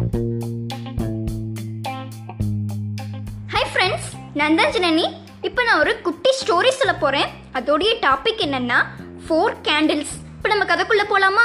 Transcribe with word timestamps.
Hi 0.00 0.12
friends 3.52 4.08
நான் 4.34 4.54
தான் 4.54 4.70
ஜனனி 4.70 5.04
இப்போ 5.42 5.64
நான் 5.64 5.78
ஒரு 5.78 6.00
குட்டி 6.00 6.30
ஸ்டோரி 6.30 6.68
சொல்ல 6.68 6.94
போகிறேன் 7.00 7.28
அதோடைய 7.52 7.92
டாபிக் 8.00 8.40
என்னென்னா 8.40 8.78
ஃபோர் 9.28 9.54
கேண்டில்ஸ் 9.62 10.14
இப்போ 10.36 10.54
நம்ம 10.54 10.64
கதைக்குள்ளே 10.64 11.04
போகலாமா 11.04 11.44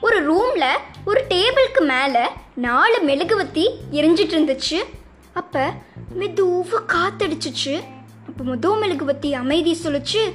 ஒரு 0.00 0.24
ரூமில் 0.24 0.76
ஒரு 1.04 1.24
டேபிளுக்கு 1.28 1.80
மேலே 1.80 2.28
நாலு 2.54 3.02
மெழுகுவத்தி 3.02 3.68
எரிஞ்சிட்டு 3.92 4.34
இருந்துச்சு. 4.38 4.84
அப்போ 5.32 5.72
மெதுவாக 6.14 6.96
காத்தடிச்சிச்சு. 6.96 7.84
அப்போ 8.28 8.44
முதோ 8.44 8.76
மெழுகுவத்தி 8.80 9.32
அமைதி 9.32 9.78
சொல்லுச்சு. 9.82 10.32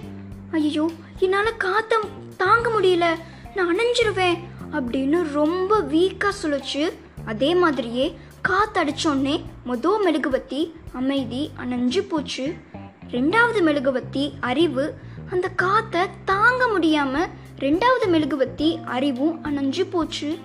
ஐயோ 0.51 0.91
என்னால் 1.19 1.57
காற்ற 1.57 1.99
தாங்க 2.37 2.69
முடியல. 2.69 3.05
நான் 3.55 3.75
அணைஞ்சிருவேன். 3.75 4.39
அப்படின்னு 4.71 5.31
ரொம்ப 5.31 5.79
வீக்காக 5.79 6.31
சொல்லுச்சு. 6.43 6.93
அதே 7.25 7.55
மாதிரியே 7.55 8.17
காத்தடிச்சோடனே 8.47 9.35
மொதல் 9.67 10.01
மெழுகுவத்தி 10.05 10.71
அமைதி 10.93 11.51
அணைஞ்சு 11.63 11.99
போச்சு. 11.99 12.53
ரெண்டாவது 13.11 13.59
மெழுகுவத்தி 13.67 14.33
அறிவு 14.39 14.93
அந்த 15.31 15.47
காற்றை 15.47 16.01
தாங்க 16.25 16.65
முடியாம 16.65 17.27
ரெண்டாவது 17.59 18.05
மெழுகுவத்தி 18.07 18.83
அறிவும் 18.83 19.39
அணைஞ்சு 19.43 19.83
போச்சு. 19.89 20.37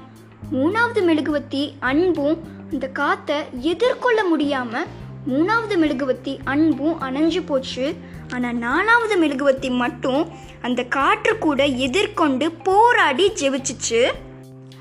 மூணாவது 0.52 1.00
மெழுகுவத்தி 1.08 1.72
அன்பும் 1.78 2.38
அந்த 2.70 2.86
காற்றை 2.88 3.36
எதிர்கொள்ள 3.72 4.36
முடியாம 4.36 4.82
மூணாவது 5.28 5.76
மெழுகுவத்தி 5.82 6.38
அன்பும் 6.44 7.00
அணைஞ்சு 7.00 7.42
போச்சு. 7.46 7.94
ஆனால் 8.32 8.56
நாலாவது 8.56 9.16
மெழுகுவத்தி 9.22 9.70
மட்டும் 9.70 10.28
அந்த 10.62 10.84
காற்று 10.84 11.38
கூட 11.38 11.64
எதிர்கொண்டு 11.64 12.50
போராடி 12.50 13.32
ஜெபிச்சிச்சு 13.32 14.00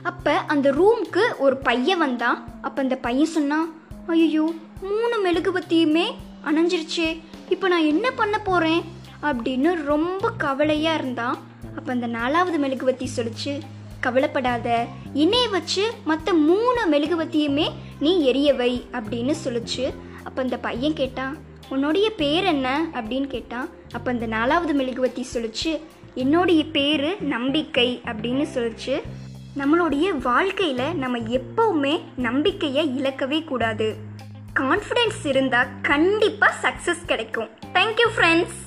அப்போ 0.09 0.33
அந்த 0.53 0.67
ரூம்க்கு 0.79 1.23
ஒரு 1.37 1.55
பையன் 1.67 2.01
வந்தான். 2.03 2.37
அப்போ 2.61 2.81
அந்த 2.81 2.95
பையன் 2.95 3.33
சொன்னான் 3.37 3.67
ஐயோ 4.07 4.45
மூணு 4.81 5.15
மெழுகுபத்தியுமே 5.25 6.05
அணைஞ்சிருச்சே. 6.45 7.07
இப்போ 7.49 7.67
நான் 7.67 7.89
என்ன 7.93 8.11
பண்ண 8.11 8.35
போகிறேன் 8.39 8.81
அப்படின்னு 9.21 9.69
ரொம்ப 9.83 10.31
கவலையாக 10.37 10.99
இருந்தான். 11.01 11.37
அப்போ 11.77 11.91
அந்த 11.91 12.07
நாலாவது 12.07 12.57
மெழுகுவத்தி 12.63 13.07
சொல்லிச்சு 13.15 13.53
கவலைப்படாத 13.99 14.67
இணைய 15.13 15.45
வச்சு 15.49 15.85
மற்ற 16.03 16.33
மூணு 16.49 16.81
மெழுகுவத்தியுமே 16.91 17.67
நீ 17.99 18.11
எரிய 18.29 18.49
வை 18.53 18.73
அப்படின்னு 18.91 19.35
சொல்லிச்சு. 19.45 19.85
அப்போ 20.23 20.41
அந்த 20.41 20.57
பையன் 20.57 20.97
கேட்டான் 21.01 21.35
உன்னுடைய 21.69 22.07
பேர் 22.21 22.45
என்ன? 22.53 22.67
அப்படின்னு 22.93 23.27
கேட்டான். 23.27 23.69
அப்போ 23.91 24.11
அந்த 24.11 24.25
நாலாவது 24.25 24.73
மெழுகுவத்தி 24.81 25.23
சொல்லிச்சு 25.33 25.71
என்னுடைய 26.15 26.61
பேர் 26.77 27.07
நம்பிக்கை 27.35 27.89
அப்படின்னு 28.05 28.45
சொல்லிச்சு. 28.55 28.95
நம்மளுடைய 29.57 30.17
வாழ்க்கையில் 30.17 30.95
நம்ம 30.95 31.17
எப்போவுமே 31.17 32.01
நம்பிக்கையை 32.15 33.01
இழக்கவே 33.01 33.43
கூடாது. 33.43 33.95
கான்ஃபிடென்ஸ் 34.59 35.25
இருந்தால் 35.25 35.67
கண்டிப்பாக 35.81 36.69
சக்ஸஸ் 36.69 37.05
கிடைக்கும். 37.05 37.49
Thank you 37.73 38.09
friends 38.15 38.65